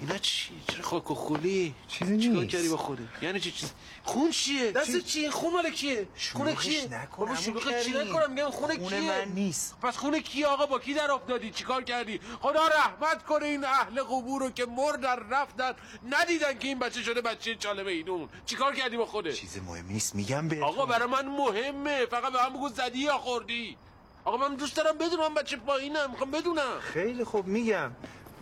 [0.00, 2.44] اینا چی؟ چرا خاک و خولی چیزی چیکار.
[2.44, 3.72] کردی با خودت؟ یعنی چی؟ چیز
[4.04, 7.90] خون چیه؟ دست چی؟ چیه؟ خون مال کیه؟ خونه شلوغش کیه؟ بابا عمو شلوغش چی.
[7.90, 9.76] نکنم؟ میگم خونه خونه کیه؟ من نیست.
[9.82, 14.02] پس خونه کیه آقا؟ با کی در افتادی؟ چیکار کردی؟ خدا رحمت کنه این اهل
[14.02, 15.72] قبور رو که مردن رفتن
[16.10, 20.14] ندیدن که این بچه شده بچه چاله ایدون چیکار کردی با خودت؟ چیز مهم نیست
[20.14, 22.06] میگم به آقا برای من مهمه.
[22.06, 23.76] فقط به من بگو زدی یا خوردی.
[24.24, 26.80] آقا من دوست دارم بدونم بچه پایینم می‌خوام بدونم.
[26.80, 27.90] خیلی خوب میگم.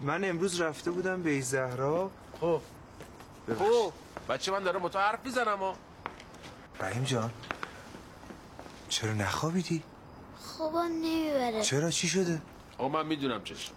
[0.03, 2.11] من امروز رفته بودم به زهرا.
[2.41, 2.61] خب.
[3.59, 3.93] خب.
[4.29, 5.77] بچه من دارم با تو حرف می‌زنم ها
[6.81, 7.31] رحیم جان
[8.89, 9.83] چرا نخوابیدی؟
[10.41, 11.63] خوابم نمی‌بره.
[11.63, 12.43] چرا؟ چی شده؟
[12.79, 13.73] آقا من می‌دونم چشم.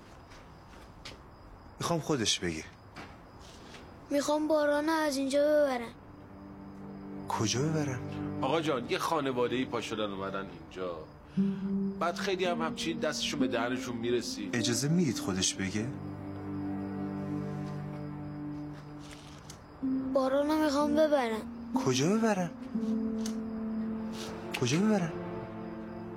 [1.80, 2.63] می‌خوام خودش بگه.
[4.09, 5.91] می‌خوام باران از اینجا ببرن
[7.30, 7.99] کجا ببرن؟
[8.41, 10.97] آقا جان یه خانواده ای پا شدن اومدن اینجا.
[12.00, 14.50] بعد خیلی هم همچین دستشون به دهنشون می‌رسی.
[14.54, 15.86] اجازه می‌دید خودش بگه؟
[20.14, 21.38] باران رو می‌خوام ببرن
[21.76, 22.50] کجا ببرن؟
[24.62, 25.12] کجا ببرن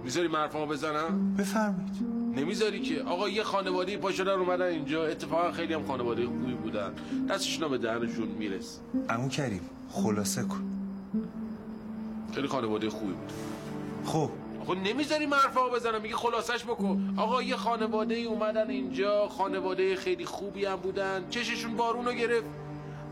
[0.05, 1.91] می‌ذاری مرفا بزنم؟ بفرمایید.
[2.37, 5.07] نمی‌ذاری که؟ آقا یه خانواده پا شدن اومدن اینجا.
[5.07, 6.91] اتفاقا خیلی هم خانواده خوبی بودن.
[7.31, 8.79] دستشون به دهنشون میرس.
[9.09, 9.61] امو کریم
[9.91, 10.65] خلاصه کن.
[12.35, 13.33] خیلی خانواده خوبی بود.
[14.05, 14.31] خب.
[14.71, 17.15] خب نمی‌ذاری مرفا بزنم میگه خلاصش بکن.
[17.17, 21.27] آقا یه خانواده ای اومدن اینجا خانواده خیلی خوبی هم بودن.
[21.31, 22.47] چششون بارونو گرفت.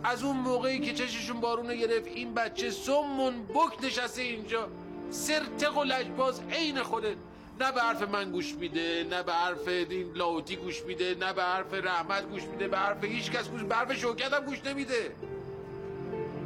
[0.04, 4.68] از اون موقعی که چششون بارونو گرفت این بچه سمون بک نشسته اینجا.
[5.10, 7.16] سرتق و لجباز عین خوده
[7.60, 11.42] نه به حرف من گوش میده نه به حرف این لاوتی گوش میده نه به
[11.42, 15.10] حرف رحمت گوش میده به حرف هیچ کس گوش به حرف شوکت هم گوش نمیده.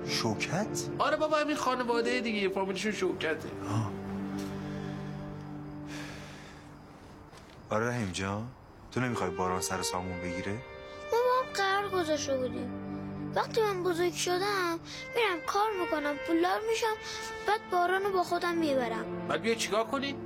[0.06, 3.38] شوکت؟ آره بابا همین خانواده دیگه فامیلشون شوکته.
[7.72, 8.48] آره رحیم جان
[8.92, 10.58] تو نمی‌خوای باران سر سامون بگیره؟ ما
[11.10, 12.70] با هم قرار گذاشته بودیم.
[13.34, 14.80] وقتی من بزرگ شدم
[15.16, 16.94] میرم کار می‌کنم پولدار میشم
[17.46, 19.26] بعد بارانو با خودم می‌برم.
[19.28, 20.16] بعد بیا چیکار کنی؟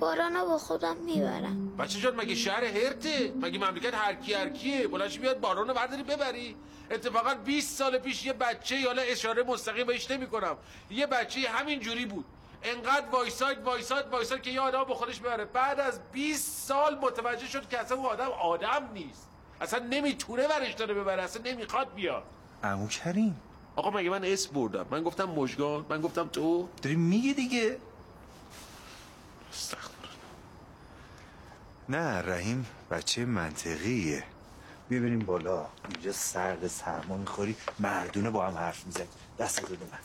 [0.00, 1.76] بارانو با خودم می‌برم.
[1.76, 6.56] بچه جان مگه شهر هرته؟ مگه مملکت هرکی هرکیه؟ بلند شی بیای بارانو برداری ببری.
[6.90, 10.56] اتفاقا 20 سال پیش یه بچه حالا اشاره مستقیم بهش نمی کنم
[10.90, 12.24] یه بچه همین جوری بود.
[12.66, 17.46] انقدر وایساید وایساید وایساید که یه آدم با خودش ببره بعد از 20 سال متوجه
[17.46, 19.28] شد که اصلا اون آدم آدم نیست.
[19.60, 22.22] اصلا نمی‌تونه برش داره ببره اصلا نمی‌خواد بیاد.
[22.62, 23.40] امو کریم.
[23.76, 26.68] آقا مگه من اسم بردم؟ من گفتم مژگان من گفتم تو.
[26.82, 27.78] داری میگه دیگه.
[31.88, 34.24] نه رحیم بچه منطقیه.
[34.88, 35.66] بیا بریم بالا.
[35.88, 39.06] اینجا سرد سرما می‌خوری مردونه با هم حرف میزن
[39.38, 39.98] دست بده من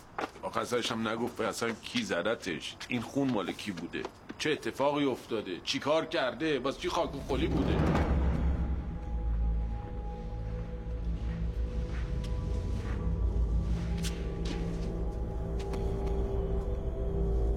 [0.44, 2.76] آخه هم نگفت اصلا کی زدتش.
[2.88, 4.04] این خون مال کی بوده؟
[4.38, 7.76] چه اتفاقی افتاده؟ چی کار کرده؟ باز چی خاک و خلی بوده؟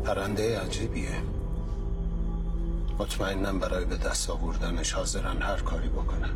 [0.05, 1.23] پرنده عجیبیه.
[2.99, 6.31] مطمئنم برای به دست آوردنش حاضرن هر کاری بکنن.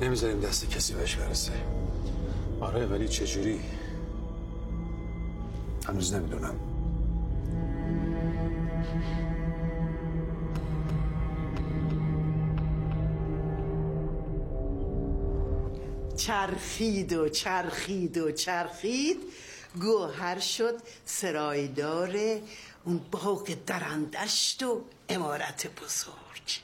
[0.00, 1.52] نمی‌ذاریم دست کسی بهش برسه.
[2.60, 3.60] آره ولی چجوری
[5.88, 6.54] هنوز نمی‌دونم.
[16.16, 19.16] چرخید و چرخید و چرخید
[19.80, 22.16] گوهر شد سرایدار
[22.84, 26.60] اون باغ درندشت و امارت بزرگ.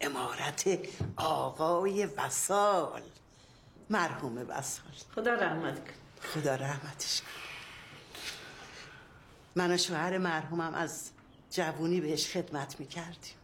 [0.00, 0.78] امارت
[1.16, 3.02] آقای وسال.
[3.90, 5.94] مرحوم وسال خدا رحمت کن
[6.34, 7.26] خدا رحمتش کن
[9.54, 11.10] من و شوهر مرحومم از
[11.50, 13.34] جوونی بهش خدمت می‌کردیم.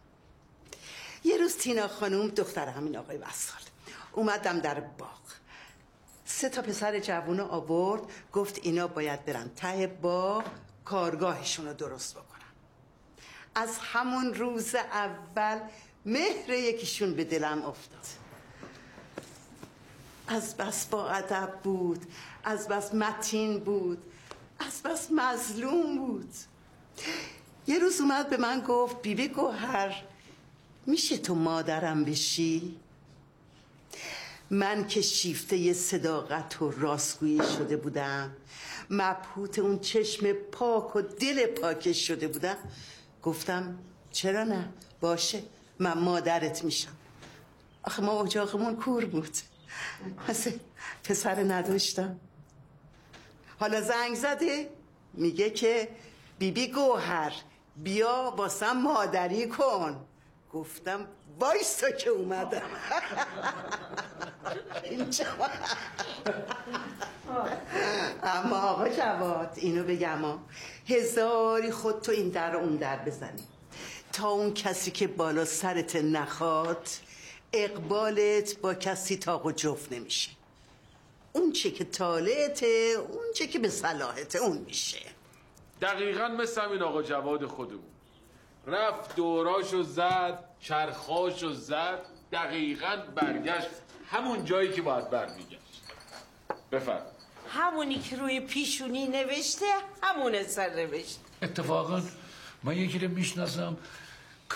[1.23, 3.61] یه روز تینا خانوم دختر همین آقای وسال
[4.11, 5.21] اومدم در باغ.
[6.25, 8.01] سه تا پسر جوون آورد
[8.33, 10.43] گفت اینا باید برن ته باغ
[10.85, 12.41] کارگاهشون رو درست بکنن.
[13.55, 15.59] از همون روز اول
[16.05, 18.20] مهر یکیشون به دلم افتاد.
[20.31, 22.05] از بس با ادب بود
[22.43, 23.97] از بس متین بود
[24.59, 26.29] از بس مظلوم بود.
[27.67, 30.03] یه روز اومد به من گفت بیبی گوهر
[30.85, 32.79] میشه تو مادرم بشی؟
[34.49, 38.31] من که شیفته صداقت و راستگویی شده بودم
[38.89, 42.57] مبهوت اون چشم پاک و دل پاکش شده بودم.
[43.23, 43.77] گفتم
[44.11, 44.69] چرا نه؟
[45.01, 45.43] باشه
[45.79, 46.91] من مادرت میشم.
[47.83, 49.37] آخه ما اجاقمون کور بود.
[50.29, 50.51] مثل
[51.03, 52.19] پسر نداشتم.
[53.59, 54.69] حالا زنگ زده
[55.13, 55.89] میگه که
[56.39, 57.33] بیبی گوهر
[57.77, 60.05] بیا باسم مادری کن.
[60.53, 61.07] گفتم
[61.39, 62.61] وایستا که اومدم.
[64.83, 65.25] اینجا
[68.23, 70.19] اما آقا جواد اینو بگم
[70.87, 73.43] هزاری خود تو این در اون در بزنی.
[74.13, 76.87] تا اون کسی که بالا سرت نخواد
[77.53, 80.31] اقبالت با کسی تاق و جفت نمیشه.
[81.33, 84.99] اون چه که طالعته اون چه که به صلاحته اون میشه.
[85.81, 87.83] دقیقا مثل همین آقا جواد خودمون.
[88.67, 93.67] رفت دوراشو زد چرخاشو زد دقیقا برگشت
[94.11, 95.81] همون جایی که باید برمیگشت.
[96.71, 97.05] بفرم
[97.49, 99.65] همونی که روی پیشونی نوشته
[100.03, 102.01] همون سر نوشت اتفاقا
[102.63, 103.77] من یکی رو می‌شناسم.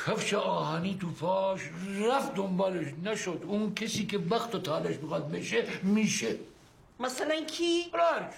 [0.08, 1.62] کفش آهنی تو پاش
[2.10, 2.88] رفت دنبالش.
[3.04, 3.44] نشد.
[3.48, 6.36] اون کسی که وقت و تالش می‌خواد بشه میشه.
[7.00, 8.34] مثلا کی؟ رنج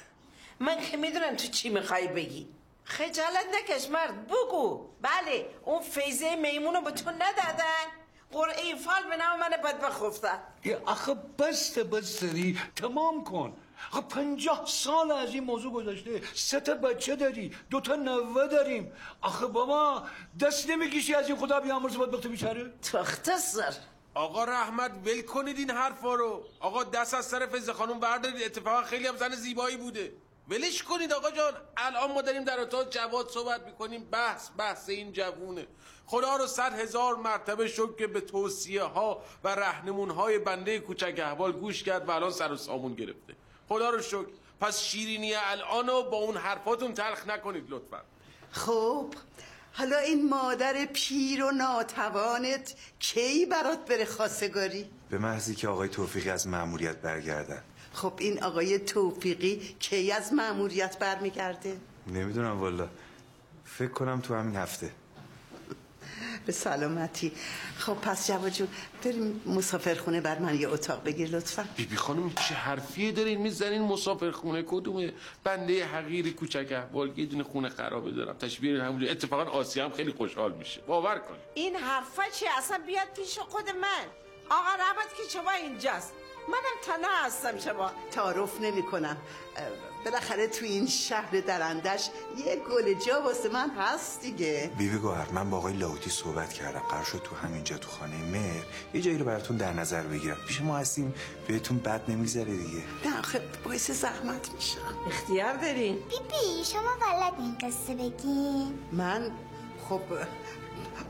[0.59, 2.47] من که می‌دونم تو چی می‌خوای بگی.
[2.83, 4.27] خجالت نکش مرد.
[4.27, 4.85] بگو.
[5.01, 7.87] بله اون فیزه میمونو به تو ندادن.
[8.31, 10.39] قرعه فال به نام من بدبخت افتاد
[10.85, 13.53] آخه بسته بستری تمام کن.
[13.91, 18.91] آقا پنجاه سال از این موضوع گذاشته سه تا بچه داری دو تا نوه داریم.
[19.21, 20.03] آخه بابا
[20.39, 22.73] دست نمی‌کشی از این خدا بیامرز باید بخت بیچاره.
[22.93, 23.73] تختصر
[24.13, 26.45] آقا رحمت ول کنید این حرفا رو.
[26.59, 28.43] آقا دست از سر فز خانم بردارید.
[28.43, 30.13] اتفاقا خیلی هم زن زیبایی بوده.
[30.49, 31.53] ولش کنید آقا جان.
[31.77, 34.07] الان ما داریم در اتاق جواد صحبت می‌کنیم.
[34.11, 35.67] بحث بحث این جوونه.
[36.05, 41.19] خدا رو صد هزار مرتبه شکر که به توصیه ها و رهنمون های بنده کوچک
[41.19, 43.35] احوال گوش کرد و الان سر و سامون گرفته.
[43.69, 44.25] خدا رو شکر.
[44.61, 48.01] پس شیرینی الانو با اون حرفاتون تلخ نکنید لطفا.
[48.51, 49.13] خب
[49.73, 56.29] حالا این مادر پیر و ناتوانت کی برات بره خواستگاری؟ به محضی که آقای توفیقی
[56.29, 57.63] از مأموریت برگردن.
[57.93, 62.87] خب این آقای توفیقی کی از مأموریت برمیگرده؟ نمی‌دونم والا.
[63.65, 64.91] فکر کنم تو همین هفته.
[66.47, 67.31] به سلامتی.
[67.77, 68.67] خب پس جواد جون
[69.03, 71.67] بریم مسافرخونه بر من یه اتاق بگیر لطفا.
[71.75, 77.43] بیبی خانم چه حرفیه دارین می‌زنین مسافر خونه کدومه؟ بنده حقیر کوچک احوال یه دونه
[77.43, 78.37] خونه خرابه دارم.
[78.37, 79.11] تشبیه همونجا.
[79.11, 80.81] اتفاقا آسیا هم خیلی خوشحال میشه.
[80.81, 81.35] باور کن.
[81.53, 84.05] این حرفا چی؟ اصلا بیاد پیش خود من.
[84.49, 86.13] آقا رحمت که شما اینجاست.
[86.47, 87.91] منم تنها هستم شما.
[88.11, 89.17] تعارف نمی کنم
[90.09, 92.09] بالاخره تو این شهر درندش
[92.45, 94.71] یه گل جا واسه من هست دیگه.
[94.77, 96.79] بیبی گوهر من با آقای لاوتی صحبت کردم.
[96.79, 100.37] قرار شد تو همینجا تو خانه مهر یه جایی رو براتون در نظر بگیرم.
[100.47, 101.13] پیش ما هستیم
[101.47, 102.83] بهتون بد نمیگذره دیگه.
[103.05, 104.95] نه آخه باعث زحمت میشم.
[105.07, 108.79] اختیار دارین؟ بیبی شما بلد این قصه بگین.
[108.91, 109.31] من؟
[109.89, 110.01] خب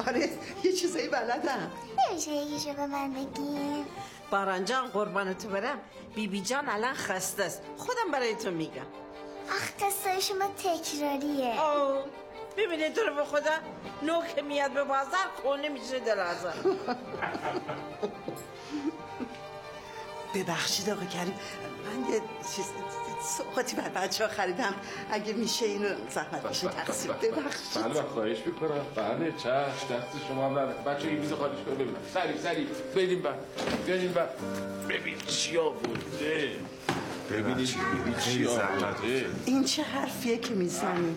[0.08, 0.30] آره
[0.64, 1.72] یه چیزایی بلدم.
[2.12, 3.86] نمیشه یکیشو به من بگین.
[4.32, 5.80] بارانجان قربانتو برم.
[6.16, 7.62] بیبی جان الان خسته است.
[7.78, 8.82] خودم برای تو میگم.
[9.50, 11.62] آخ قصه شما تکراریه.
[11.64, 12.04] اوه
[12.58, 13.52] ببینید تو رو به خدا
[14.04, 16.54] نو که میاد به بازار خونه میشه دل ازم
[20.44, 21.34] ببخشید آقا کریم.
[21.86, 22.22] من یه
[22.56, 22.66] چیز
[23.38, 24.74] سوقاتی بر بچه ها خریدم.
[25.12, 27.84] اگه میشه اینو زحمت میشه تقسیم ببخشید.
[27.84, 28.86] بله خواهش می‌کنم.
[28.96, 30.74] بله چشم دست شما هم نره.
[30.74, 31.76] بچه این میز خالیش کنه.
[31.76, 31.96] ببینم.
[32.14, 33.34] سریع سریع بریم بر.
[33.88, 34.28] بریم بر.
[34.90, 36.52] ببین چی آورده.
[37.32, 37.70] ببینید
[38.02, 39.26] ببین چی آورده.
[39.46, 41.16] این چه حرفیه که می‌زنی؟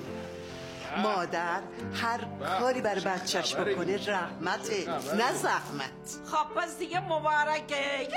[0.96, 1.60] مادر
[1.94, 2.20] هر
[2.60, 6.06] کاری برای بچهش بکنه رحمته نه زحمت.
[6.26, 8.08] خب پس دیگه مبارکه.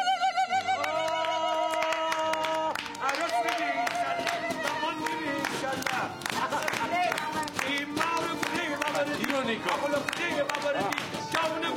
[11.33, 11.75] جانم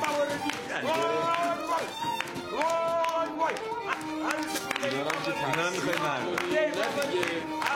[0.00, 0.50] بابردی
[2.52, 3.54] وای وای
[4.12, 4.74] می‌خوای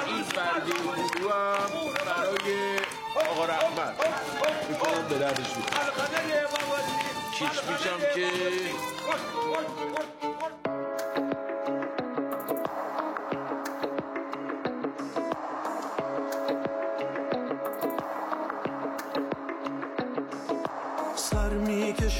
[0.06, 1.70] این برگه بودو هم
[2.06, 2.78] برای
[3.30, 3.94] آقا رحمت.
[4.70, 5.84] می‌کنم به دردش می‌کنم
[7.32, 8.28] کیش میشم که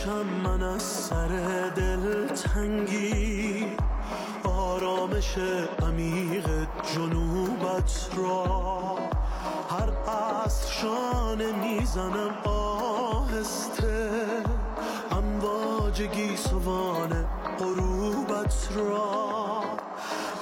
[0.05, 1.28] می‌کشم من از سر
[1.76, 3.66] دل تنگی.
[4.44, 5.38] آرامش
[5.82, 6.46] عمیق
[6.94, 8.96] جنوبت را
[9.70, 14.11] هر عصر شانه می‌زنم آهسته.
[15.11, 17.24] امواج گیسوان
[17.59, 19.05] غروبت را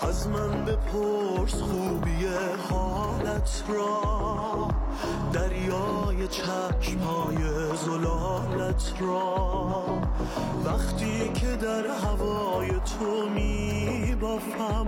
[0.09, 2.27] از من بپرس خوبی
[2.71, 4.69] حالت را.
[5.33, 7.37] دریای چشمهای
[7.85, 9.85] زلالت را.
[10.65, 14.87] وقتی که در هوای تو می بافم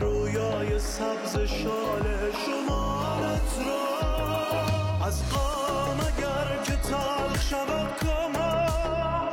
[0.00, 2.02] رویای سبز شال
[2.46, 5.06] شمالت را.
[5.06, 9.28] از قام اگر که تلخ شود کامم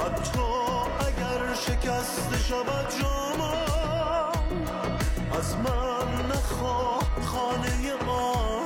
[0.00, 0.38] حتی
[0.98, 3.15] اگر شکست شود جامم
[5.38, 8.65] از من نخواه خانه آرامم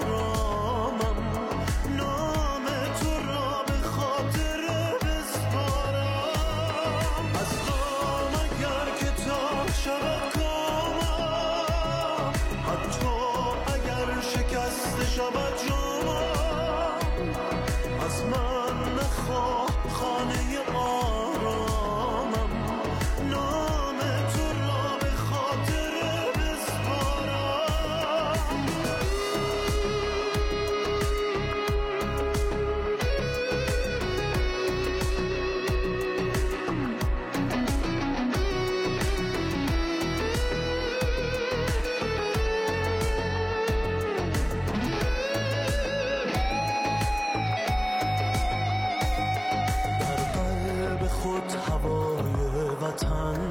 [53.00, 53.49] در